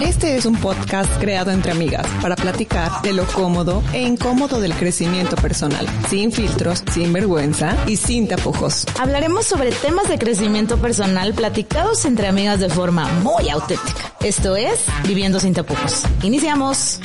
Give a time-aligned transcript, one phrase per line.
[0.00, 4.74] Este es un podcast creado entre amigas para platicar de lo cómodo e incómodo del
[4.74, 8.84] crecimiento personal, sin filtros, sin vergüenza y sin tapujos.
[9.00, 14.12] Hablaremos sobre temas de crecimiento personal platicados entre amigas de forma muy auténtica.
[14.20, 16.02] Esto es Viviendo sin tapujos.
[16.22, 17.00] Iniciamos.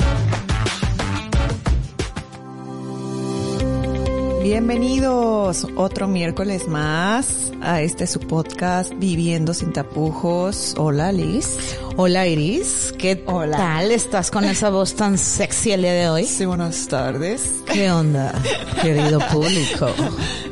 [4.44, 10.74] Bienvenidos otro miércoles más a este su podcast Viviendo sin tapujos.
[10.78, 11.78] Hola Liz.
[11.96, 13.58] Hola Iris, ¿qué Hola.
[13.58, 13.92] tal?
[13.92, 16.26] ¿Estás con esa voz tan sexy el día de hoy?
[16.26, 17.54] Sí, buenas tardes.
[17.72, 18.34] ¿Qué onda,
[18.82, 19.90] querido público?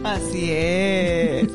[0.04, 1.48] Así es.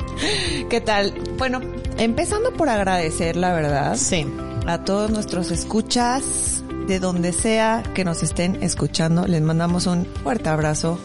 [0.69, 1.13] ¿Qué tal?
[1.37, 1.61] Bueno,
[1.97, 4.25] empezando por agradecer, la verdad, Sí.
[4.67, 10.49] a todos nuestros escuchas, de donde sea que nos estén escuchando, les mandamos un fuerte
[10.49, 10.99] abrazo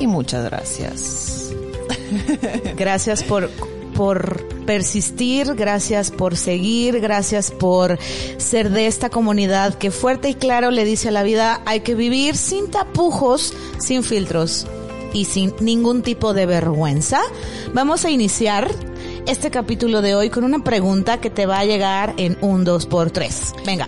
[0.00, 1.52] y muchas gracias.
[2.76, 3.48] Gracias por,
[3.94, 7.98] por persistir, gracias por seguir, gracias por
[8.38, 11.94] ser de esta comunidad que fuerte y claro le dice a la vida hay que
[11.94, 14.66] vivir sin tapujos, sin filtros
[15.12, 17.20] y sin ningún tipo de vergüenza.
[17.74, 18.70] Vamos a iniciar
[19.26, 22.86] este capítulo de hoy con una pregunta que te va a llegar en un 2
[22.86, 23.86] por 3 Venga.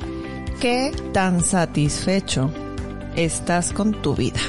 [0.61, 2.51] ¿Qué tan satisfecho
[3.17, 4.41] estás con tu vida?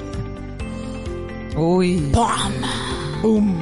[1.56, 2.10] Uy.
[2.14, 2.28] ¡Pum!
[3.22, 3.56] ¡Pum!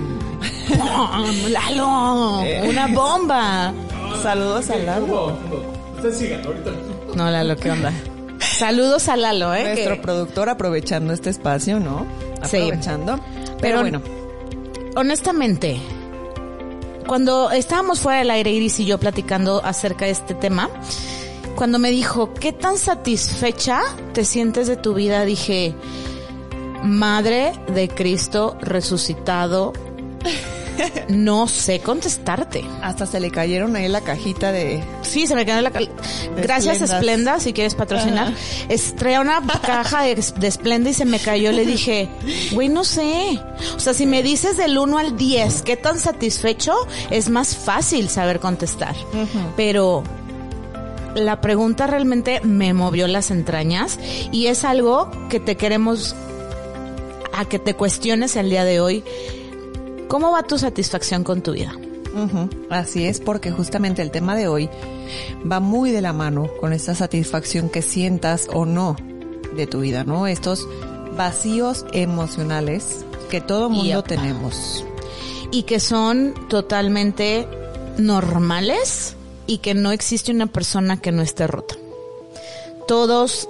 [1.50, 2.44] ¡Lalo!
[2.70, 3.73] ¡Una bomba!
[4.23, 5.38] Saludos al Lalo,
[5.95, 6.72] Ustedes sigan, ahorita.
[7.16, 7.92] No, Lalo, ¿qué onda?
[8.39, 9.64] Saludos a Lalo, ¿eh?
[9.73, 12.06] nuestro que- productor aprovechando este espacio, ¿no?
[12.50, 12.58] Sí.
[12.58, 13.17] Aprovechando.
[13.17, 14.02] Pero, Pero- bueno,
[14.95, 15.78] honestamente,
[17.08, 20.69] cuando estábamos fuera del aire, Iris y yo platicando acerca de este tema,
[21.56, 23.81] cuando me dijo, ¿qué tan satisfecha
[24.14, 25.25] te sientes de tu vida?
[25.25, 25.75] Dije,
[26.84, 29.74] Madre de Cristo resucitado,
[31.10, 32.64] no sé contestarte.
[32.82, 34.84] hasta se le cayeron ahí la cajita de...
[35.04, 35.72] Sí, se me en la...
[35.72, 35.90] cal-
[36.38, 36.82] Gracias.
[36.82, 38.28] Esplenda, si quieres patrocinar.
[38.30, 39.22] Ajá.
[39.22, 41.52] Una caja de, de Esplenda y se me cayó.
[41.52, 42.09] Le dije,
[42.54, 43.40] güey, no sé.
[43.75, 46.74] O sea, si me dices del 1 al 10, ¿qué tan satisfecho?
[47.09, 48.96] Es más fácil saber contestar.
[49.58, 50.03] Pero
[51.16, 54.00] la pregunta realmente me movió las entrañas
[54.31, 56.16] y es algo que te queremos
[57.41, 59.03] a que te cuestiones el día de hoy.
[60.07, 61.75] ¿Cómo va tu satisfacción con tu vida?
[62.69, 64.69] Así es, porque justamente el tema de hoy
[65.50, 68.97] va muy de la mano con esta satisfacción que sientas o no
[69.56, 70.28] de tu vida, ¿no?
[70.28, 70.68] Estos
[71.16, 74.08] vacíos emocionales que todo mundo Yep.
[74.08, 74.85] tenemos.
[75.52, 77.47] y que son totalmente
[77.97, 79.16] normales
[79.47, 81.75] y que no existe una persona que no esté rota.
[82.88, 83.47] Todos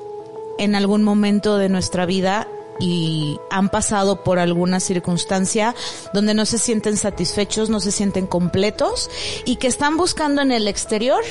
[0.59, 2.47] en algún momento de nuestra vida
[2.80, 5.76] y han pasado por alguna circunstancia
[6.14, 9.09] donde no se sienten satisfechos, no se sienten completos
[9.46, 11.24] y que están buscando en el exterior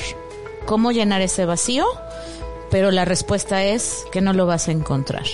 [0.65, 1.85] cómo llenar ese vacío,
[2.69, 5.25] pero la respuesta es que no lo vas a encontrar.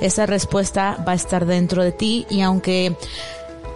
[0.00, 2.96] Esa respuesta va a estar dentro de ti y aunque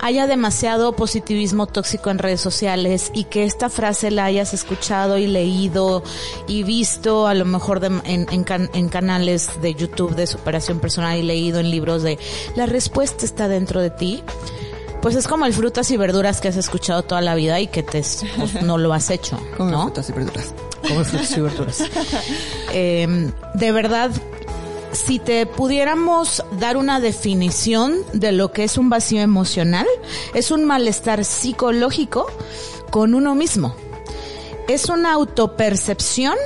[0.00, 5.26] haya demasiado positivismo tóxico en redes sociales y que esta frase la hayas escuchado y
[5.26, 6.03] leído
[6.47, 10.78] y visto a lo mejor de- en, en can- en canales de YouTube de superación
[10.81, 12.19] personal y leído en libros de
[12.56, 14.22] la respuesta está dentro de ti,
[15.03, 17.82] pues es como el frutas y verduras que has escuchado toda la vida y que
[17.82, 18.03] te,
[18.37, 19.82] pues, no lo has hecho, ¿no?
[19.84, 20.54] frutas y verduras.
[20.87, 21.82] Como frutas y verduras.
[22.72, 24.10] Eh, de verdad,
[24.93, 29.87] si te pudiéramos dar una definición de lo que es un vacío emocional,
[30.34, 32.26] es un malestar psicológico
[32.91, 33.75] con uno mismo.
[34.66, 36.37] Es una autopercepción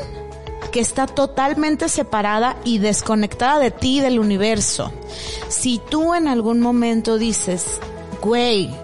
[0.70, 4.92] que está totalmente separada y desconectada de ti y del universo.
[5.48, 7.78] Si tú en algún momento dices,
[8.22, 8.74] güey,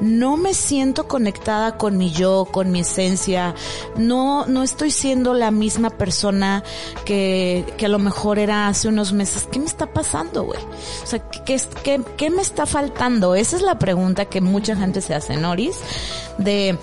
[0.00, 3.54] no me siento conectada con mi yo, con mi esencia,
[3.96, 6.62] no, no estoy siendo la misma persona
[7.04, 9.48] que, que a lo mejor era hace unos meses.
[9.50, 10.60] ¿Qué me está pasando, güey?
[11.02, 13.34] O sea, ¿qué, qué, qué, me está faltando?
[13.34, 15.76] Esa es la pregunta que mucha gente se hace, Noris,
[16.38, 16.78] de,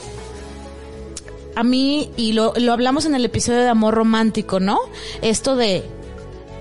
[1.56, 4.80] a mí, y lo, lo hablamos en el episodio de amor romántico, ¿no?
[5.21, 5.83] Esto de,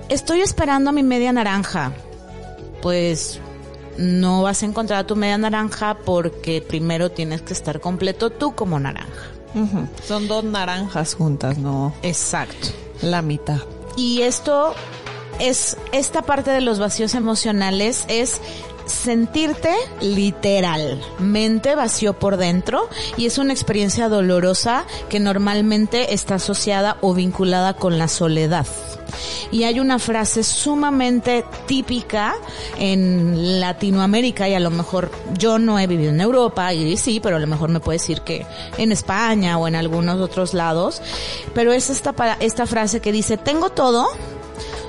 [0.09, 1.93] estoy esperando a mi media naranja.
[2.81, 3.39] Pues
[3.97, 8.55] no vas a encontrar a tu media naranja porque primero tienes que estar completo tú
[8.55, 9.29] como naranja.
[10.07, 12.69] Son dos naranjas juntas, no Exacto.
[13.03, 13.59] la mitad.
[13.95, 14.73] Y esto
[15.39, 18.41] es, esta parte de los vacíos emocionales es
[18.85, 27.13] sentirte literalmente vacío por dentro y es una experiencia dolorosa que normalmente está asociada o
[27.13, 28.65] vinculada con la soledad.
[29.51, 32.35] Y hay una frase sumamente típica
[32.77, 37.37] en Latinoamérica y a lo mejor yo no he vivido en Europa y sí, pero
[37.37, 38.45] a lo mejor me puede decir que
[38.77, 41.01] en España o en algunos otros lados,
[41.53, 44.07] pero es esta, esta frase que dice, tengo todo,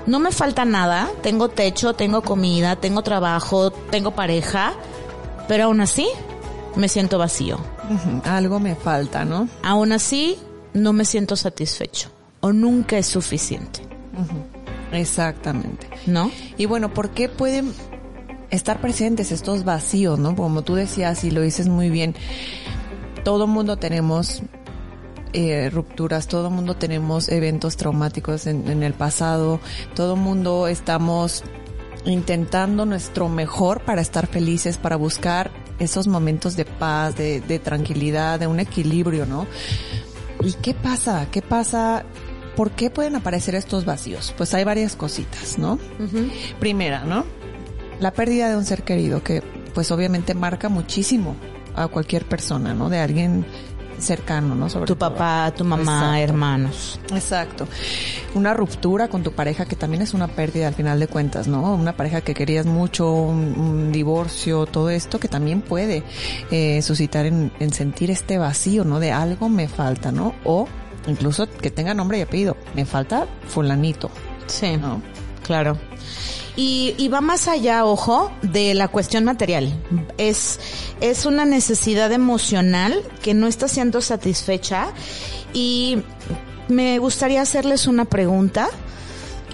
[0.06, 4.74] no me falta nada, tengo techo, tengo comida, tengo trabajo, tengo pareja,
[5.48, 6.08] pero aún así
[6.76, 7.58] me siento vacío.
[8.24, 9.48] Algo me falta, ¿no?
[9.62, 10.38] Aún así
[10.72, 12.10] no me siento satisfecho
[12.40, 13.80] o nunca es suficiente.
[14.92, 15.88] Exactamente.
[16.06, 16.30] ¿No?
[16.56, 17.72] Y bueno, ¿por qué pueden
[18.50, 20.36] estar presentes estos vacíos, no?
[20.36, 22.14] Como tú decías y lo dices muy bien,
[23.24, 24.42] todo mundo tenemos
[25.32, 29.58] eh, rupturas, todo mundo tenemos eventos traumáticos en, el pasado,
[29.94, 31.42] todo mundo estamos
[32.04, 35.50] intentando nuestro mejor para estar felices, para buscar
[35.80, 39.46] esos momentos de paz, de, de tranquilidad, de un equilibrio, ¿no?
[40.40, 41.26] ¿Y qué pasa?
[41.32, 42.04] ¿Qué pasa?
[42.56, 44.34] ¿Por qué pueden aparecer estos vacíos?
[44.36, 45.78] Pues hay varias cositas, ¿no?
[46.60, 47.24] Primera, ¿no?
[48.00, 49.42] La pérdida de un ser querido que
[49.74, 51.36] pues obviamente marca muchísimo
[51.74, 52.88] a cualquier persona, ¿no?
[52.88, 53.44] De alguien
[53.98, 54.68] cercano, ¿no?
[54.68, 57.00] Sobre tu papá, tu mamá, hermanos.
[57.12, 57.66] Exacto.
[58.34, 61.74] Una ruptura con tu pareja que también es una pérdida al final de cuentas, ¿no?
[61.74, 66.02] Una pareja que querías mucho, un, divorcio, todo esto que también puede
[66.50, 69.00] eh, suscitar en, en sentir este vacío, ¿no?
[69.00, 70.34] De algo me falta, ¿no?
[70.44, 70.68] O
[71.06, 72.56] incluso que tenga nombre y apellido.
[72.74, 74.10] Me falta fulanito.
[74.46, 74.76] Sí.
[74.76, 75.02] ¿no?
[75.42, 75.78] Claro.
[76.56, 79.72] Y, va más allá, ojo, de la cuestión material.
[80.18, 80.60] Es,
[81.00, 84.88] es una necesidad emocional que no está siendo satisfecha
[85.52, 86.02] y
[86.68, 88.68] me gustaría hacerles una pregunta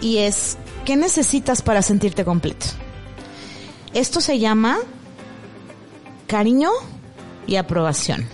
[0.03, 2.67] y es, ¿qué necesitas para sentirte completo?
[3.95, 4.79] Esto se llama
[6.27, 6.71] cariño
[7.47, 8.27] y aprobación.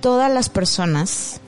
[0.00, 1.40] Todas las personas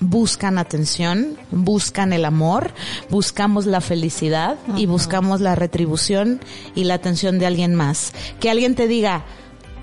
[0.00, 2.72] buscan atención, buscan el amor,
[3.10, 6.40] buscamos la felicidad y buscamos la retribución
[6.74, 8.12] y la atención de alguien más.
[8.40, 9.24] Que alguien te diga,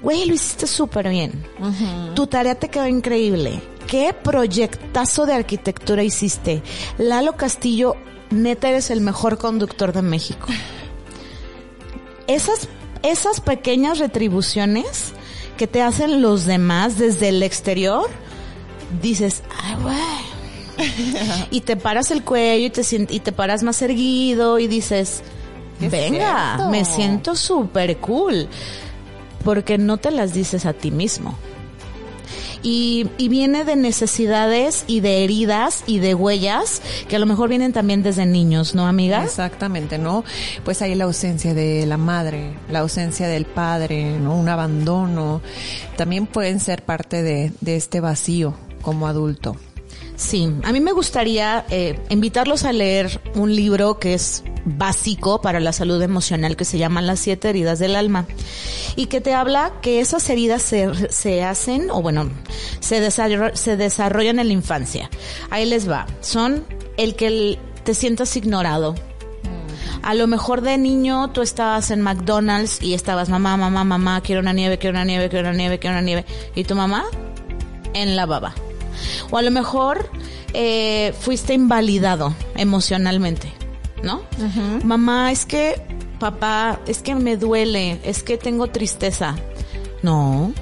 [0.01, 1.45] güey, lo hiciste súper bien.
[2.15, 3.61] Tu tarea te quedó increíble.
[3.87, 6.63] ¿Qué proyectazo de arquitectura hiciste?
[6.97, 7.95] Lalo Castillo,
[8.29, 10.47] neta eres el mejor conductor de México.
[12.27, 12.69] Esas,
[13.01, 15.11] esas pequeñas retribuciones
[15.57, 18.09] que te hacen los demás desde el exterior,
[19.01, 20.33] dices, ay, güey.
[21.51, 25.21] y te paras el cuello y te, y te paras más erguido y dices,
[25.79, 28.47] venga, me siento súper cool.
[29.43, 31.37] Porque no te las dices a ti mismo.
[32.65, 37.49] Y, y, viene de necesidades y de heridas y de huellas que a lo mejor
[37.49, 39.21] vienen también desde niños, ¿no, amiga?
[39.21, 40.23] Exactamente, ¿no?
[40.63, 44.37] Pues hay la ausencia de la madre, la ausencia del padre, ¿no?
[44.37, 45.41] Un abandono.
[45.97, 49.55] También pueden ser parte de, de este vacío como adulto.
[50.15, 55.59] Sí, a mí me gustaría eh, invitarlos a leer un libro que es básico para
[55.59, 58.27] la salud emocional que se llama Las siete heridas del alma
[58.95, 62.29] y que te habla que esas heridas se, se hacen o bueno,
[62.79, 65.09] se, se desarrollan en la infancia.
[65.49, 66.05] Ahí les va.
[66.21, 66.63] Son
[66.97, 68.95] el que te sientas ignorado,
[70.03, 74.41] a lo mejor de niño tú estabas en McDonald's y estabas mamá, mamá, mamá, quiero
[74.41, 76.25] una nieve, quiero una nieve, quiero una nieve, quiero una nieve.
[76.55, 77.05] Y tu mamá
[77.93, 78.53] en la baba.
[79.33, 80.11] O a lo mejor
[80.53, 83.51] eh, fuiste invalidado emocionalmente,
[84.03, 84.21] ¿no?
[84.83, 85.81] Mamá, es que,
[86.19, 89.35] papá, es que me duele, es que tengo tristeza.
[90.03, 90.53] No,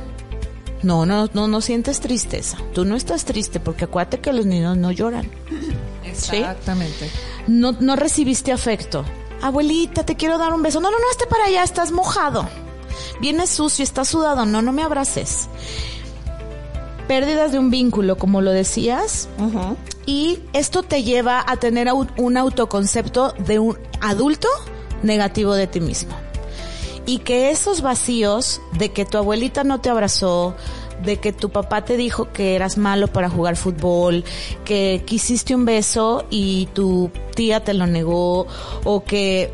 [0.83, 2.59] no, no, no, no sientes tristeza.
[2.73, 5.29] Tú no estás triste porque acuérdate que los niños no lloran.
[6.06, 7.12] Exactamente.
[7.47, 9.04] No, no recibiste afecto.
[9.42, 10.80] Abuelita, te quiero dar un beso.
[10.80, 12.47] No, no, no, esté para allá, estás mojado.
[13.19, 14.45] Vienes sucio, estás sudado.
[14.45, 15.49] No, no me abraces
[17.08, 19.28] pérdidas de un vínculo, como lo decías,
[20.06, 24.48] y esto te lleva a tener un autoconcepto de un adulto
[25.04, 26.14] negativo de ti mismo.
[27.06, 30.56] Y que esos vacíos de que tu abuelita no te abrazó,
[31.04, 34.24] de que tu papá te dijo que eras malo para jugar fútbol,
[34.66, 38.48] que quisiste un beso y tu tía te lo negó,
[38.84, 39.52] o que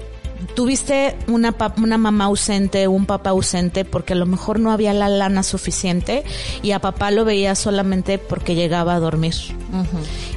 [0.56, 5.10] tuviste una, una mamá ausente, un papá ausente, porque a lo mejor no había la
[5.10, 6.24] lana suficiente
[6.62, 9.36] y a papá lo veía solamente porque llegaba a dormir.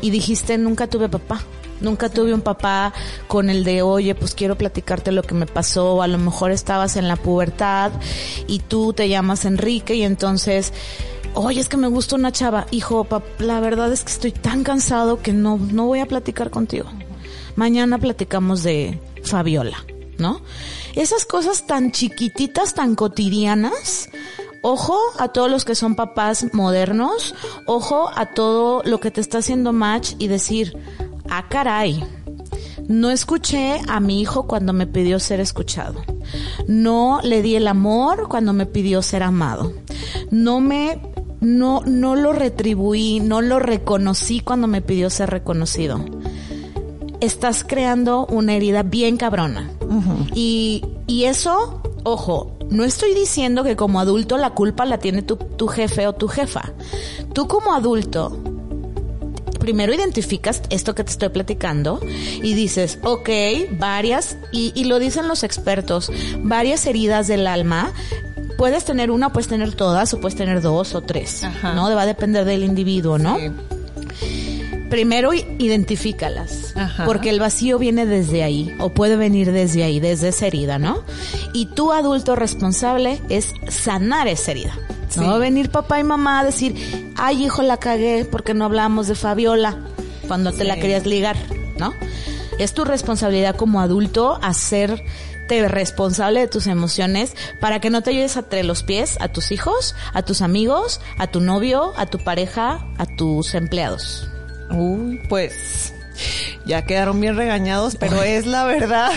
[0.01, 1.43] Y dijiste, nunca tuve papá.
[1.81, 2.93] Nunca tuve un papá
[3.27, 6.03] con el de, oye, pues quiero platicarte lo que me pasó.
[6.03, 7.91] A lo mejor estabas en la pubertad
[8.47, 10.75] y tú te llamas Enrique y entonces,
[11.33, 12.67] oye, es que me gusta una chava.
[12.71, 13.07] Hijo,
[13.39, 16.91] la verdad es que estoy tan cansado que no, no voy a platicar contigo.
[17.57, 19.85] Mañana platicamos de Fabiola.
[20.19, 20.41] ¿no?
[20.95, 24.11] Esas cosas tan chiquititas, tan cotidianas,
[24.63, 27.35] Ojo a todos los que son papás modernos,
[27.67, 30.77] ojo a todo lo que te está haciendo match y decir,
[31.31, 32.05] ah caray,
[32.87, 36.03] no escuché a mi hijo cuando me pidió ser escuchado.
[36.67, 39.73] No le di el amor cuando me pidió ser amado.
[40.31, 41.01] No me
[41.41, 46.05] no no lo retribuí, no lo reconocí cuando me pidió ser reconocido.
[47.21, 49.71] Estás creando una herida bien cabrona.
[50.35, 55.37] y, y eso, ojo, no estoy diciendo que como adulto la culpa la tiene tu,
[55.37, 56.73] tu jefe o tu jefa.
[57.33, 58.37] Tú como adulto
[59.61, 63.29] primero identificas esto que te estoy platicando y dices, ok,
[63.79, 67.93] varias, y, y, lo dicen los expertos, varias heridas del alma.
[68.59, 71.95] Puedes tener una, puedes tener todas, o puedes tener dos o tres, ¿no?
[71.95, 73.37] Va a depender del individuo, ¿no?
[74.91, 76.75] Primero identifícalas,
[77.07, 81.03] porque el vacío viene desde ahí, o puede venir desde ahí, desde esa herida, ¿no?
[81.55, 84.77] Y tu adulto responsable es sanar esa herida.
[85.17, 86.75] No va a venir papá y mamá a decir,
[87.17, 89.79] ay hijo, la cagué porque no hablamos de Fabiola
[90.29, 91.37] cuando te la querías ligar,
[91.79, 91.95] ¿no?
[92.59, 98.37] Es tu responsabilidad como adulto hacerte responsable de tus emociones para que no te ayudes
[98.37, 102.87] entre los pies a tus hijos, a tus amigos, a tu novio, a tu pareja,
[102.99, 104.29] a tus empleados.
[104.71, 105.93] Uy, pues
[106.67, 109.11] ya quedaron bien regañados, pero es la verdad.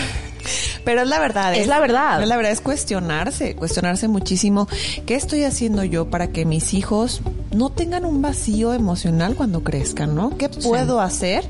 [0.84, 1.54] Pero es la verdad.
[1.54, 2.22] Es, la verdad.
[2.22, 4.68] Es la verdad es cuestionarse, cuestionarse muchísimo.
[5.06, 10.14] ¿Qué estoy haciendo yo para que mis hijos no tengan un vacío emocional cuando crezcan,
[10.14, 10.36] no?
[10.36, 11.44] ¿Qué puedo hacer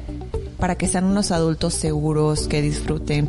[0.64, 3.28] para que sean unos adultos seguros, que disfruten,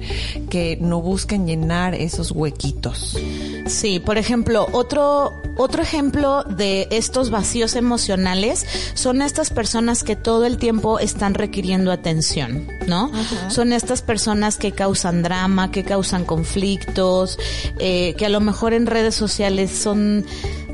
[0.50, 3.18] que no busquen llenar esos huequitos.
[3.65, 10.46] Sí, por ejemplo, otro, otro ejemplo de estos vacíos emocionales son estas personas que todo
[10.46, 13.12] el tiempo están requiriendo atención, ¿no?
[13.50, 17.38] Son estas personas que causan drama, que causan conflictos,
[17.80, 20.25] eh, que a lo mejor en redes sociales son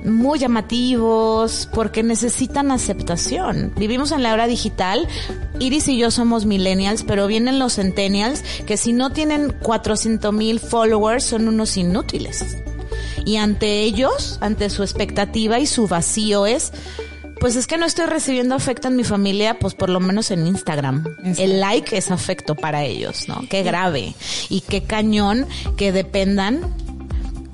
[0.03, 3.73] muy llamativos porque necesitan aceptación.
[3.75, 5.07] Vivimos en la era digital.
[5.59, 10.59] Iris y yo somos millennials, pero vienen los centennials que si no tienen 400 mil
[10.59, 12.57] followers son unos inútiles.
[13.25, 16.71] Y ante ellos, ante su expectativa y su vacío es,
[17.39, 20.45] pues es que no estoy recibiendo afecto en mi familia, pues por lo menos en
[20.45, 21.03] Instagram.
[21.37, 23.41] El like es afecto para ellos, ¿no?
[23.49, 24.13] Qué grave
[24.49, 26.61] y qué cañón que dependan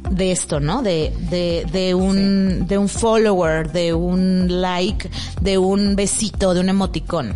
[0.10, 0.82] de esto, ¿no?
[0.82, 5.10] De, de, de un, de un follower, de un like,
[5.42, 7.36] de un besito, de un emoticón.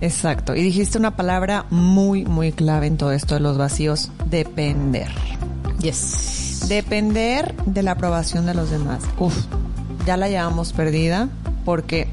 [0.00, 0.54] Exacto.
[0.56, 4.10] Y dijiste una palabra muy, muy clave en todo esto de los vacíos.
[4.28, 5.08] Depender.
[5.80, 6.66] Yes.
[6.68, 9.02] Depender de la aprobación de los demás.
[9.18, 9.36] Uf,
[10.06, 11.28] ya la llevamos perdida
[11.64, 12.08] porque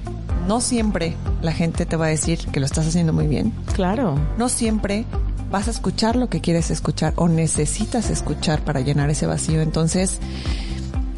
[0.48, 3.54] no siempre la gente te va a decir que lo estás haciendo muy bien.
[3.74, 4.16] Claro.
[4.38, 5.06] No siempre
[5.52, 9.62] vas a escuchar lo que quieres escuchar o necesitas escuchar para llenar ese vacío.
[9.62, 10.20] Entonces,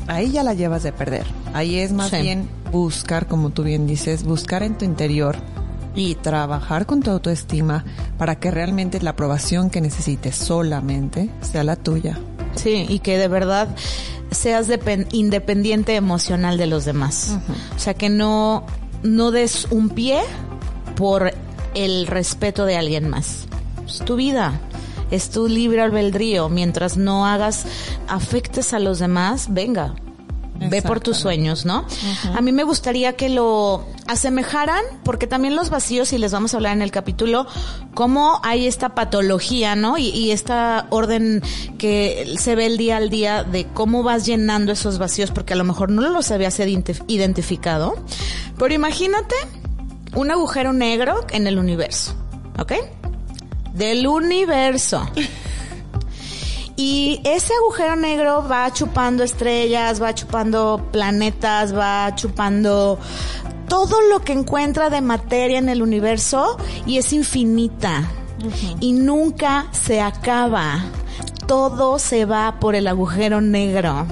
[0.07, 1.25] ahí ya la llevas de perder.
[1.53, 5.37] Ahí es más bien buscar, como tú bien dices, buscar en tu interior
[5.93, 7.83] y trabajar con tu autoestima
[8.17, 12.17] para que realmente la aprobación que necesites solamente sea la tuya.
[12.55, 13.67] Sí, y que de verdad
[14.31, 14.67] seas
[15.11, 17.37] independiente emocional de los demás.
[17.75, 18.65] O sea, que no,
[19.03, 20.21] no des un pie
[20.95, 21.33] por
[21.73, 23.47] el respeto de alguien más
[23.95, 24.59] es tu vida,
[25.11, 26.49] es tu libre albedrío.
[26.49, 27.65] Mientras no hagas,
[28.07, 29.93] afectes a los demás, venga,
[30.69, 31.85] ve por tus sueños, ¿no?
[32.35, 36.57] A mí me gustaría que lo asemejaran, porque también los vacíos, y les vamos a
[36.57, 37.47] hablar en el capítulo,
[37.93, 39.97] cómo hay esta patología, ¿no?
[39.97, 41.41] Y, y, esta orden
[41.77, 45.57] que se ve el día al día de cómo vas llenando esos vacíos, porque a
[45.57, 47.95] lo mejor no los habías identificado.
[48.57, 49.35] Pero imagínate
[50.13, 52.13] un agujero negro en el universo,
[52.59, 52.73] ¿ok?
[53.73, 55.07] Del universo.
[56.75, 62.97] Y ese agujero negro va chupando estrellas, va chupando planetas, va chupando
[63.67, 68.09] todo lo que encuentra de materia en el universo y es infinita.
[68.79, 70.83] Y nunca se acaba.
[71.45, 74.07] Todo se va por el agujero negro.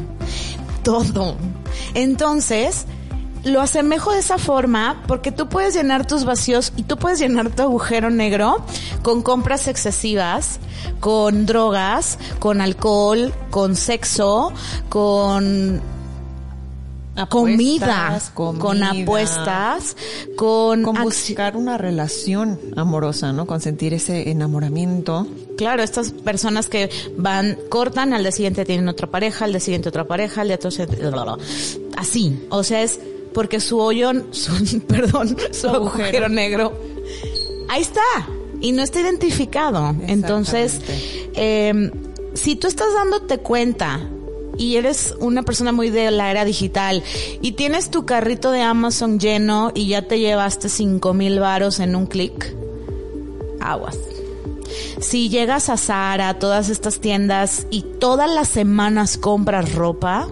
[0.84, 1.36] Todo.
[1.96, 2.86] Entonces,
[3.44, 7.50] lo asemejo de esa forma porque tú puedes llenar tus vacíos y tú puedes llenar
[7.50, 8.64] tu agujero negro
[9.02, 10.60] con compras excesivas,
[11.00, 14.52] con drogas, con alcohol, con sexo,
[14.90, 15.82] con
[17.28, 19.96] comida, con apuestas,
[20.36, 23.46] con, con buscar una relación amorosa, ¿no?
[23.46, 25.28] Con sentir ese enamoramiento.
[25.58, 29.90] Claro, estas personas que van, cortan, al día siguiente tienen otra pareja, al día siguiente
[29.90, 31.00] otra pareja, al día siguiente,
[31.98, 32.48] así.
[32.50, 33.00] O sea, es
[33.34, 36.30] porque su hoyo, su, perdón, su agujero.
[36.30, 36.74] negro,
[37.68, 38.02] ahí está
[38.62, 39.96] y no está identificado.
[40.08, 40.82] Entonces,
[41.36, 41.92] eh,
[42.34, 44.00] si tú estás dándote cuenta
[44.58, 47.02] y eres una persona muy de la era digital
[47.42, 51.96] y tienes tu carrito de Amazon lleno y ya te llevaste cinco mil varos en
[51.96, 52.56] un clic,
[53.62, 53.98] aguas.
[55.00, 60.28] Si llegas a Zara, todas estas tiendas y todas las semanas compras ropa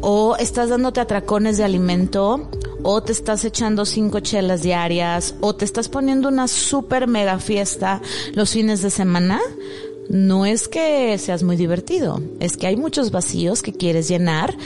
[0.00, 2.48] o estás dándote atracones de alimento
[2.82, 8.00] o te estás echando cinco chelas diarias o te estás poniendo una super mega fiesta
[8.34, 9.40] los fines de semana,
[10.08, 14.56] no es que seas muy divertido, es que hay muchos vacíos que quieres llenar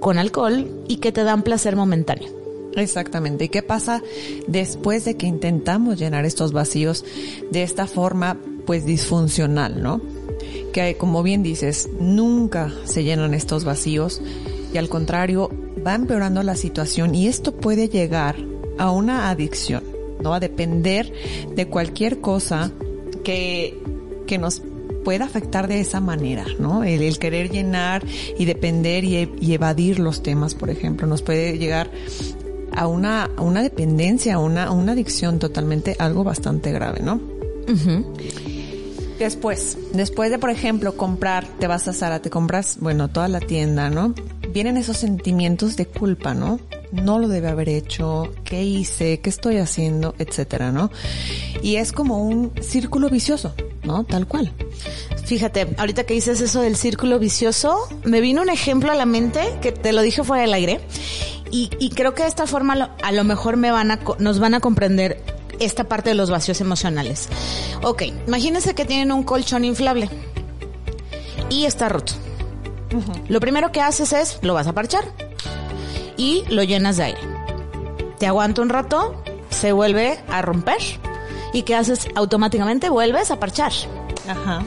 [0.00, 2.38] con alcohol y que te dan placer momentáneo.
[2.76, 3.44] Exactamente.
[3.44, 4.02] ¿Y qué pasa
[4.46, 7.04] después de que intentamos llenar estos vacíos
[7.50, 8.36] de esta forma,
[8.66, 10.00] pues disfuncional, ¿no?
[10.72, 14.20] Que como bien dices, nunca se llenan estos vacíos
[14.72, 15.50] y al contrario,
[15.86, 18.36] va empeorando la situación y esto puede llegar
[18.78, 19.82] a una adicción,
[20.22, 20.34] ¿no?
[20.34, 21.12] A depender
[21.54, 22.70] de cualquier cosa
[23.24, 23.80] que,
[24.26, 24.62] que nos
[25.04, 26.84] pueda afectar de esa manera, ¿no?
[26.84, 28.04] El, querer llenar
[28.38, 31.90] y depender y, y, evadir los temas, por ejemplo, nos puede llegar
[32.76, 37.20] a una, una dependencia, a una, una adicción totalmente, algo bastante grave, ¿no?
[39.18, 43.40] Después, después de, por ejemplo, comprar, te vas a Sara, te compras, bueno, toda la
[43.40, 44.14] tienda, ¿no?
[44.48, 46.60] Vienen esos sentimientos de culpa, ¿no?
[46.90, 49.20] No lo debe haber hecho, ¿qué hice?
[49.20, 50.14] ¿Qué estoy haciendo?
[50.18, 50.90] Etcétera, ¿no?
[51.62, 54.04] Y es como un círculo vicioso, ¿no?
[54.04, 54.52] Tal cual.
[55.26, 59.40] Fíjate, ahorita que dices eso del círculo vicioso, me vino un ejemplo a la mente
[59.60, 60.80] que te lo dije fuera del aire
[61.50, 64.60] y, creo que de esta forma a lo mejor me van a, nos van a
[64.60, 65.22] comprender
[65.60, 67.28] esta parte de los vacíos emocionales.
[67.82, 70.08] Ok, imagínense que tienen un colchón inflable
[71.50, 72.14] y está roto.
[73.28, 75.04] Lo primero que haces es, lo vas a parchar
[76.16, 77.20] y lo llenas de aire.
[78.18, 80.80] Te aguanta un rato, se vuelve a romper
[81.52, 82.08] y ¿qué haces?
[82.14, 83.72] Automáticamente vuelves a parchar.
[84.28, 84.62] Ajá.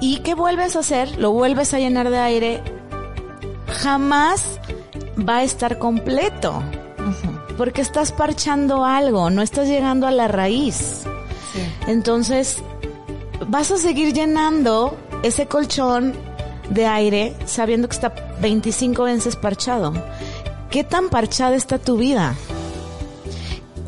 [0.00, 1.18] ¿Y qué vuelves a hacer?
[1.18, 2.62] Lo vuelves a llenar de aire.
[3.66, 4.60] Jamás
[5.18, 6.62] va a estar completo.
[7.56, 11.02] Porque estás parchando algo, no estás llegando a la raíz.
[11.88, 12.58] Entonces,
[13.48, 16.14] vas a seguir llenando ese colchón
[16.70, 19.92] de aire sabiendo que está 25 veces parchado.
[20.70, 22.34] ¿Qué tan parchada está tu vida?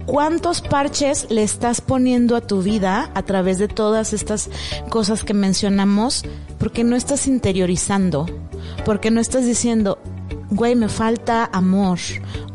[0.06, 4.50] ¿Cuántos parches le estás poniendo a tu vida a través de todas estas
[4.88, 6.24] cosas que mencionamos?
[6.58, 8.26] Porque no estás interiorizando,
[8.84, 9.98] porque no estás diciendo,
[10.50, 11.98] güey, me falta amor,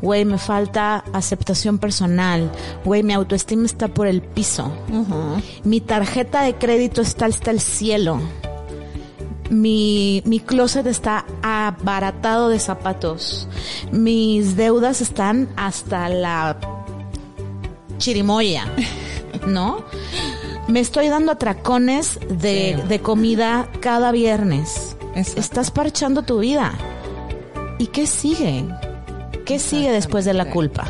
[0.02, 2.52] güey, me falta aceptación personal,
[2.84, 4.71] güey, mi autoestima está por el piso,
[5.63, 8.19] mi tarjeta de crédito está hasta el cielo,
[9.56, 13.48] mi, mi closet está abaratado de zapatos,
[13.91, 16.58] mis deudas están hasta la
[17.98, 18.65] chirimoya,
[19.48, 19.86] ¿no?
[20.68, 24.98] Me estoy dando atracones de, de comida cada viernes.
[25.15, 26.74] Estás parchando tu vida.
[27.78, 28.65] ¿Y qué sigue?
[29.46, 30.86] ¿Qué sigue después de la culpa?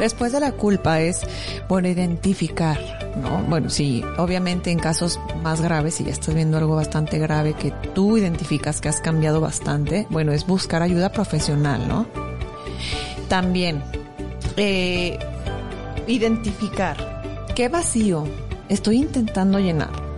[0.00, 1.20] Después de la culpa es,
[1.68, 3.42] bueno, identificar, ¿no?
[3.48, 7.70] Bueno, sí, obviamente en casos más graves, si ya estás viendo algo bastante grave que
[7.94, 12.06] tú identificas que has cambiado bastante, bueno, es buscar ayuda profesional, ¿no?
[13.28, 13.82] También,
[14.56, 15.18] eh,
[16.06, 17.22] identificar
[17.54, 18.24] qué vacío
[18.68, 20.08] estoy intentando llenar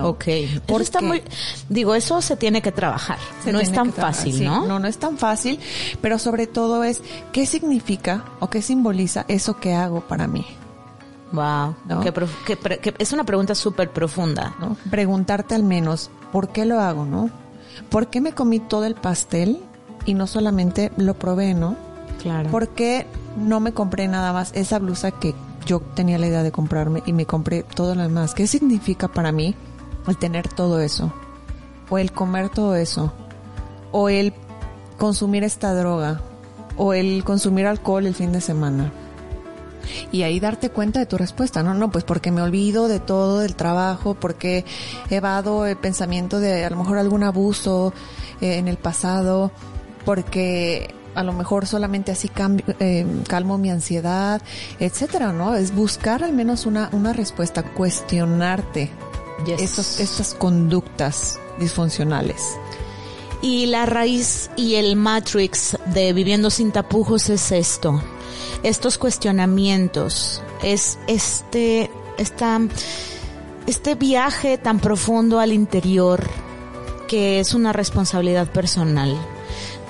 [0.00, 0.28] Ok.
[0.28, 1.22] Eso está muy,
[1.68, 3.18] digo, eso se tiene que trabajar.
[3.50, 4.66] no es tan fácil, ¿no?
[4.66, 5.58] No, no es tan fácil,
[6.00, 10.46] pero sobre todo es qué significa o qué simboliza eso que hago para mí.
[11.34, 11.74] Wow,
[12.44, 14.54] que, es una pregunta súper profunda.
[14.60, 14.76] ¿no?
[14.90, 17.30] Preguntarte al menos, ¿por qué lo hago, no?
[17.90, 19.60] ¿Por qué me comí todo el pastel
[20.06, 21.76] y no solamente lo probé, no?
[22.22, 22.50] Claro.
[22.50, 25.34] ¿Por qué no me compré nada más esa blusa que
[25.66, 28.34] yo tenía la idea de comprarme y me compré todo lo demás?
[28.34, 29.56] ¿Qué significa para mí
[30.06, 31.12] el tener todo eso,
[31.90, 33.12] o el comer todo eso,
[33.92, 34.34] o el
[34.98, 36.20] consumir esta droga,
[36.76, 38.92] o el consumir alcohol el fin de semana.
[40.12, 43.40] Y ahí darte cuenta de tu respuesta, no, no, pues porque me olvido de todo
[43.40, 44.64] del trabajo, porque
[45.10, 47.92] evado el pensamiento de a lo mejor algún abuso
[48.40, 49.50] eh, en el pasado,
[50.04, 52.30] porque a lo mejor solamente así
[52.80, 54.42] eh, calmo mi ansiedad,
[54.80, 55.54] etcétera, ¿no?
[55.54, 58.90] Es buscar al menos una, una respuesta, cuestionarte
[59.58, 62.42] estas conductas disfuncionales.
[63.42, 68.02] Y la raíz y el matrix de viviendo sin tapujos es esto.
[68.64, 72.60] Estos cuestionamientos, es este, esta,
[73.66, 76.28] este viaje tan profundo al interior
[77.06, 79.16] que es una responsabilidad personal.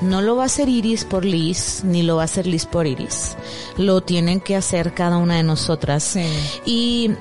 [0.00, 2.86] No lo va a hacer Iris por Liz, ni lo va a hacer Liz por
[2.86, 3.36] Iris.
[3.78, 6.18] Lo tienen que hacer cada una de nosotras.
[6.66, 7.12] Y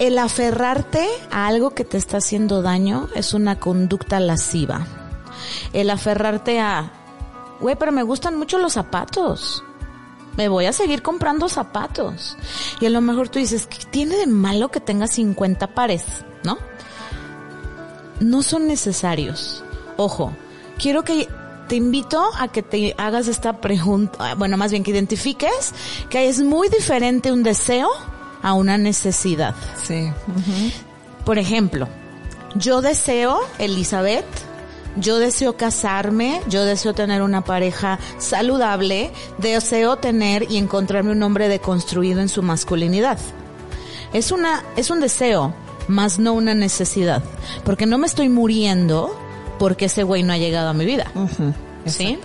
[0.00, 4.86] El aferrarte a algo que te está haciendo daño es una conducta lasciva.
[5.72, 6.92] El aferrarte a,
[7.60, 9.64] güey, pero me gustan mucho los zapatos.
[10.38, 12.36] Me voy a seguir comprando zapatos.
[12.80, 16.04] Y a lo mejor tú dices, ¿qué tiene de malo que tenga 50 pares?
[16.44, 16.58] ¿No?
[18.20, 19.64] No son necesarios.
[19.96, 20.32] Ojo,
[20.78, 21.26] quiero que
[21.68, 25.74] te invito a que te hagas esta pregunta, bueno, más bien que identifiques
[26.08, 27.90] que es muy diferente un deseo
[28.40, 29.56] a una necesidad.
[29.82, 30.12] Sí.
[31.24, 31.88] Por ejemplo,
[32.54, 34.24] yo deseo, Elizabeth,
[35.00, 41.48] yo deseo casarme, yo deseo tener una pareja saludable, deseo tener y encontrarme un hombre
[41.48, 43.18] deconstruido en su masculinidad.
[44.12, 45.54] Es una, es un deseo,
[45.88, 47.22] más no una necesidad.
[47.64, 49.16] Porque no me estoy muriendo
[49.58, 51.10] porque ese güey no ha llegado a mi vida.
[51.86, 52.18] ¿Sí?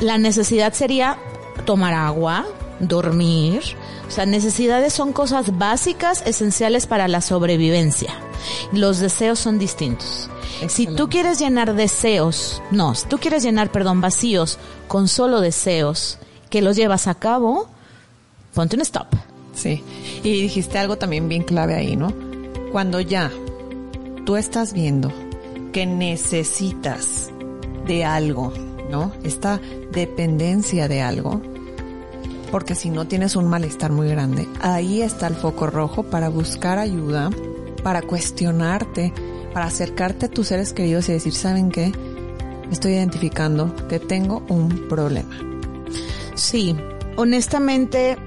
[0.00, 1.18] La necesidad sería
[1.64, 2.46] tomar agua,
[2.80, 3.62] dormir.
[4.06, 8.14] O sea, necesidades son cosas básicas, esenciales para la sobrevivencia.
[8.72, 10.30] Los deseos son distintos.
[10.68, 16.18] Si tú quieres llenar deseos, no, si tú quieres llenar, perdón, vacíos con solo deseos
[16.50, 17.68] que los llevas a cabo,
[18.54, 19.08] ponte un stop.
[19.54, 19.82] Sí.
[20.22, 22.12] Y dijiste algo también bien clave ahí, ¿no?
[22.72, 23.30] Cuando ya
[24.24, 25.12] tú estás viendo
[25.72, 27.30] que necesitas
[27.86, 28.52] de algo,
[28.90, 29.12] ¿no?
[29.24, 29.60] Esta
[29.92, 31.40] dependencia de algo,
[32.50, 36.78] porque si no tienes un malestar muy grande, ahí está el foco rojo para buscar
[36.78, 37.30] ayuda,
[37.82, 39.12] para cuestionarte,
[39.56, 41.90] para acercarte a tus seres queridos y decir, ¿saben qué?
[42.70, 45.34] Estoy identificando que tengo un problema.
[46.34, 46.76] Sí,
[47.16, 48.18] honestamente,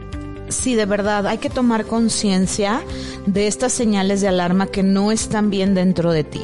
[0.47, 2.81] sí, de verdad, hay que tomar conciencia
[3.27, 6.41] de estas señales de alarma que no están bien dentro de ti.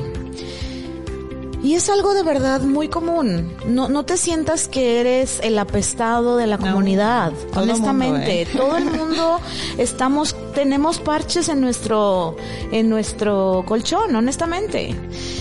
[1.65, 3.51] Y es algo de verdad muy común.
[3.67, 7.33] No, no te sientas que eres el apestado de la comunidad.
[7.55, 8.47] honestamente, ¿eh?
[8.55, 9.39] todo el mundo
[9.79, 12.37] estamos, tenemos parches en nuestro,
[12.71, 14.95] en nuestro colchón, honestamente.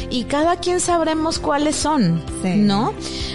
[0.09, 2.95] Y cada quien sabremos cuáles son, ¿no?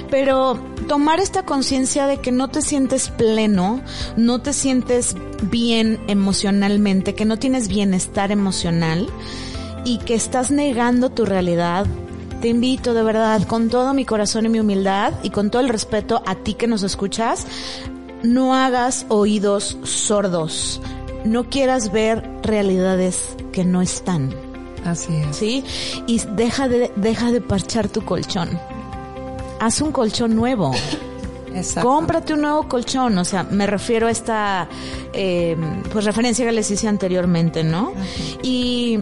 [0.09, 3.81] Pero tomar esta conciencia de que no te sientes pleno,
[4.17, 9.07] no te sientes bien emocionalmente, que no tienes bienestar emocional
[9.85, 11.85] y que estás negando tu realidad
[12.41, 15.69] te invito de verdad, con todo mi corazón y mi humildad y con todo el
[15.69, 17.45] respeto a ti que nos escuchas,
[18.23, 20.81] no hagas oídos sordos.
[21.25, 24.33] No quieras ver realidades que no están.
[24.85, 25.35] Así es.
[25.35, 25.63] ¿Sí?
[26.07, 28.57] Y deja de, deja de parchar tu colchón.
[29.59, 30.71] Haz un colchón nuevo.
[31.53, 31.89] Exacto.
[31.89, 34.69] Cómprate un nuevo colchón, o sea, me refiero a esta
[35.13, 35.57] eh,
[35.91, 37.91] pues referencia que les hice anteriormente, ¿no?
[38.43, 38.99] Y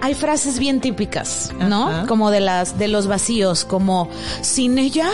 [0.00, 2.06] hay frases bien típicas, ¿no?
[2.06, 4.08] Como de las de los vacíos, como
[4.42, 5.10] sin ella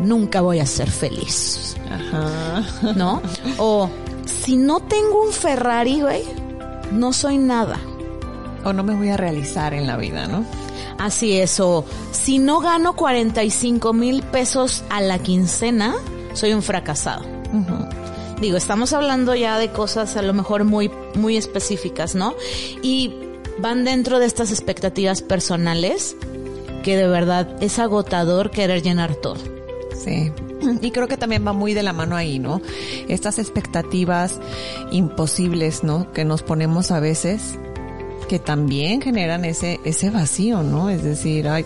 [0.00, 1.76] nunca voy a ser feliz.
[1.90, 2.92] Ajá.
[2.94, 3.22] ¿No?
[3.58, 3.88] O
[4.24, 6.24] si no tengo un Ferrari, güey,
[6.92, 7.78] no soy nada.
[8.64, 10.44] O no me voy a realizar en la vida, ¿no?
[10.98, 15.94] Así es, o si no gano 45 mil pesos a la quincena,
[16.32, 17.24] soy un fracasado.
[18.40, 22.34] Digo, estamos hablando ya de cosas a lo mejor muy, muy específicas, ¿no?
[22.82, 23.14] Y
[23.58, 26.16] van dentro de estas expectativas personales
[26.82, 29.38] que de verdad es agotador querer llenar todo.
[30.04, 30.32] Sí.
[30.80, 32.60] Y creo que también va muy de la mano ahí, ¿no?
[33.08, 34.40] Estas expectativas
[34.90, 36.12] imposibles, ¿no?
[36.12, 37.58] Que nos ponemos a veces
[38.28, 40.90] que también generan ese ese vacío, ¿no?
[40.90, 41.64] Es decir, ay,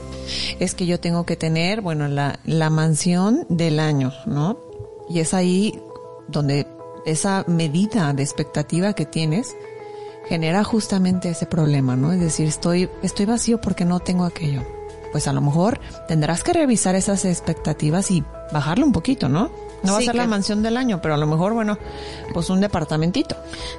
[0.59, 4.59] es que yo tengo que tener, bueno, la la mansión del año, ¿no?
[5.09, 5.79] Y es ahí
[6.29, 6.66] donde
[7.07, 9.57] esa medida de expectativa que tienes
[10.30, 12.12] genera justamente ese problema, ¿no?
[12.12, 14.62] Es decir, estoy, estoy vacío porque no tengo aquello.
[15.10, 19.50] Pues a lo mejor tendrás que revisar esas expectativas y bajarle un poquito, ¿no?
[19.82, 21.78] No va a ser la mansión del año, pero a lo mejor, bueno,
[22.32, 23.34] pues un departamentito.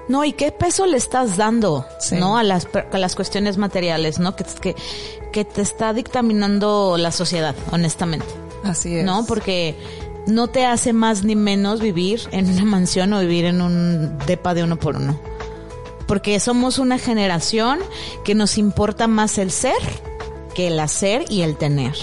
[0.09, 1.85] No, ¿y qué peso le estás dando,
[2.19, 2.37] no?
[2.37, 4.35] A las, a las cuestiones materiales, ¿no?
[4.35, 4.75] Que, que,
[5.31, 8.27] que te está dictaminando la sociedad, honestamente.
[8.65, 9.05] Así es.
[9.05, 9.25] ¿No?
[9.25, 9.77] Porque
[10.27, 14.53] no te hace más ni menos vivir en una mansión o vivir en un depa
[14.53, 15.30] de uno por uno
[16.11, 17.79] porque somos una generación
[18.25, 19.71] que nos importa más el ser
[20.53, 21.95] que el hacer y el tener.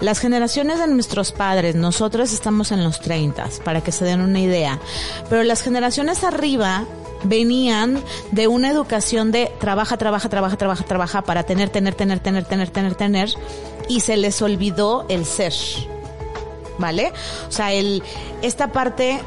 [0.00, 4.40] Las generaciones de nuestros padres, nosotros estamos en los 30, para que se den una
[4.40, 4.80] idea,
[5.30, 6.84] pero las generaciones arriba
[7.22, 12.44] venían de una educación de trabaja, trabaja, trabaja, trabaja, trabaja para tener, tener, tener, tener,
[12.44, 13.28] tener, tener, tener,
[13.88, 15.54] y se les olvidó el ser.
[16.78, 17.12] ¿Vale?
[17.46, 18.02] O sea, el,
[18.42, 19.20] esta parte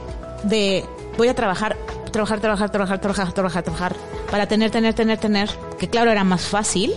[0.43, 0.83] de
[1.17, 1.77] voy a trabajar
[2.11, 3.95] trabajar, trabajar, trabajar, trabajar, trabajar, trabajar,
[4.29, 6.91] para tener, tener, tener, tener, que claro era más fácil.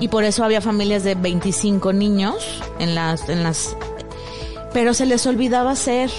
[0.00, 3.76] Y por eso había familias de 25 niños en las, en las,
[4.72, 6.10] pero se les olvidaba ser,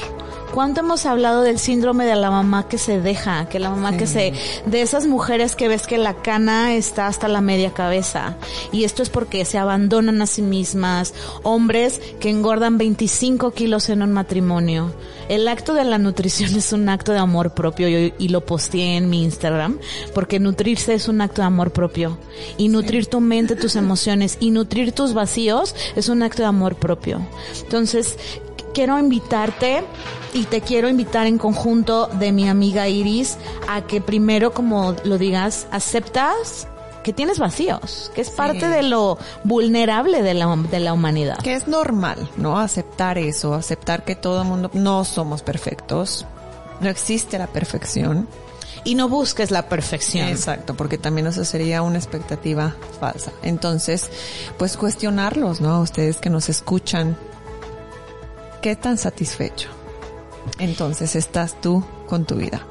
[0.53, 3.49] ¿Cuánto hemos hablado del síndrome de la mamá que se deja?
[3.49, 4.33] Que la mamá que se...
[4.67, 8.37] De esas mujeres que ves que la cana está hasta la media cabeza.
[8.71, 11.15] Y esto es porque se abandonan a sí mismas.
[11.41, 14.93] Hombres que engordan 25 kilos en un matrimonio.
[15.27, 18.97] El acto de la nutrición es un acto de amor propio y, y lo posteé
[18.97, 19.79] en mi Instagram.
[20.13, 22.19] Porque nutrirse es un acto de amor propio.
[22.57, 26.75] Y nutrir tu mente, tus emociones y nutrir tus vacíos es un acto de amor
[26.75, 27.25] propio.
[27.63, 28.19] Entonces,
[28.73, 29.83] quiero invitarte
[30.33, 33.38] y te quiero invitar en conjunto de mi amiga Iris
[33.69, 36.67] a que primero, como lo digas, aceptas
[37.03, 41.38] que tienes vacíos, que es parte de lo vulnerable de la, de la humanidad.
[41.38, 42.59] Que es normal, ¿no?
[42.59, 46.25] Aceptar eso, aceptar que todo el mundo, no somos perfectos,
[46.79, 48.27] no existe la perfección.
[48.86, 50.27] Y no busques la perfección.
[50.27, 53.31] Exacto, porque también eso sería una expectativa falsa.
[53.41, 54.09] Entonces,
[54.57, 55.79] pues cuestionarlos, ¿no?
[55.79, 57.17] Ustedes que nos escuchan,
[58.63, 59.67] ¿qué tan satisfecho?
[60.58, 62.65] Entonces estás tú con tu vida.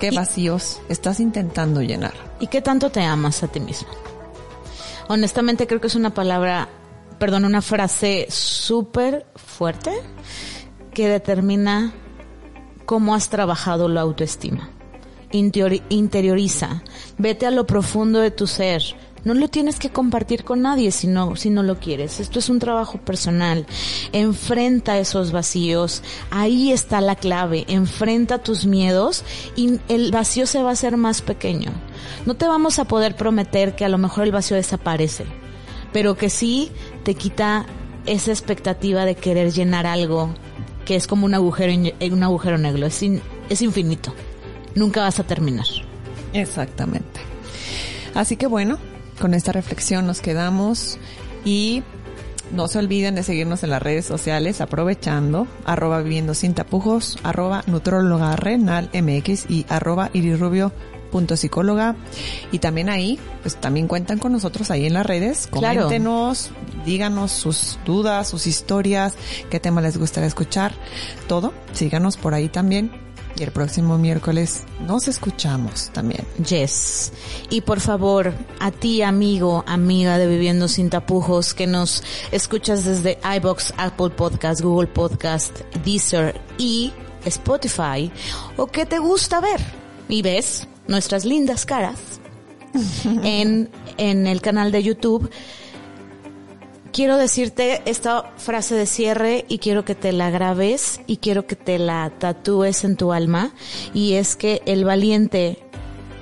[0.00, 2.14] ¿Qué vacíos estás intentando llenar?
[2.40, 3.88] ¿Y qué tanto te amas a ti mismo?
[5.06, 6.68] Honestamente creo que es una palabra,
[7.20, 9.92] perdón, una frase súper fuerte
[10.92, 11.94] que determina
[12.84, 14.70] cómo has trabajado la autoestima.
[15.30, 16.82] Interioriza,
[17.18, 18.82] vete a lo profundo de tu ser,
[19.26, 22.20] no lo tienes que compartir con nadie si no, si no lo quieres.
[22.20, 23.66] Esto es un trabajo personal.
[24.12, 26.04] Enfrenta esos vacíos.
[26.30, 27.64] Ahí está la clave.
[27.66, 29.24] Enfrenta tus miedos
[29.56, 31.72] y el vacío se va a hacer más pequeño.
[32.24, 35.24] No te vamos a poder prometer que a lo mejor el vacío desaparece,
[35.92, 36.70] pero que sí
[37.02, 37.66] te quita
[38.06, 40.32] esa expectativa de querer llenar algo
[40.84, 42.86] que es como un agujero, un agujero negro.
[42.86, 44.14] Es, es infinito.
[44.76, 45.66] Nunca vas a terminar.
[46.32, 47.18] Exactamente.
[48.14, 48.78] Así que bueno,
[49.20, 50.98] con esta reflexión nos quedamos
[51.44, 51.82] y
[52.52, 57.64] no se olviden de seguirnos en las redes sociales aprovechando arroba viviendo sin tapujos, arroba
[57.66, 60.72] nutróloga renal mx y arroba irirrubio
[61.10, 61.96] punto psicóloga.
[62.52, 65.46] Y también ahí pues también cuentan con nosotros ahí en las redes.
[65.46, 66.50] Coméntenos
[66.84, 69.14] díganos sus dudas sus historias
[69.50, 70.72] qué tema les gustaría escuchar
[71.26, 71.52] todo.
[71.72, 73.05] Síganos por ahí también
[73.38, 76.24] y el próximo miércoles nos escuchamos también.
[76.48, 77.12] Yes.
[77.50, 83.18] Y por favor, a ti amigo, amiga de Viviendo sin tapujos, que nos escuchas desde
[83.36, 86.92] iBox, Apple Podcast, Google Podcast, Deezer y
[87.24, 88.10] Spotify,
[88.56, 89.60] o que te gusta ver
[90.08, 91.98] y ves nuestras lindas caras
[93.22, 95.30] en, en el canal de YouTube
[96.96, 101.54] quiero decirte esta frase de cierre y quiero que te la grabes y quiero que
[101.54, 103.52] te la tatúes en tu alma
[103.92, 105.58] y es que el valiente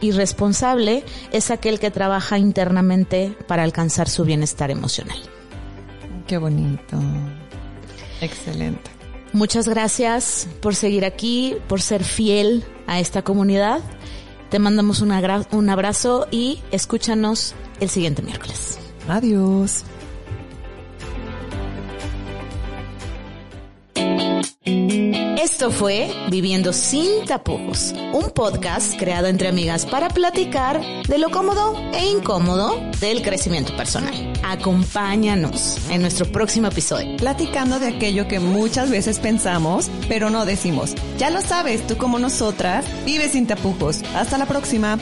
[0.01, 5.17] y responsable es aquel que trabaja internamente para alcanzar su bienestar emocional.
[6.27, 6.99] Qué bonito.
[8.21, 8.91] Excelente.
[9.33, 13.81] Muchas gracias por seguir aquí, por ser fiel a esta comunidad.
[14.51, 18.81] Te mandamos un abrazo y escúchanos el siguiente miércoles.
[19.09, 19.85] Adiós.
[24.65, 31.77] Esto fue Viviendo sin tapujos, un podcast creado entre amigas para platicar de lo cómodo
[31.93, 34.33] e incómodo del crecimiento personal.
[34.43, 37.17] Acompáñanos en nuestro próximo episodio.
[37.19, 40.95] Platicando de aquello que muchas veces pensamos, pero no decimos.
[41.19, 44.03] Ya lo sabes, tú como nosotras, vive sin tapujos.
[44.15, 44.99] Hasta la próxima.